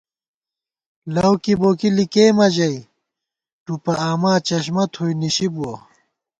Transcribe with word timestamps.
لؤ 1.13 1.31
کِبوکی 1.43 1.89
لِکېمہ 1.97 2.47
ژَئی، 2.55 2.79
ٹُپہ 3.63 3.93
آما 4.09 4.33
چشمہ 4.47 4.83
تھوئی 4.93 5.13
نِشِی 5.21 5.47
بُوَہ 5.53 5.73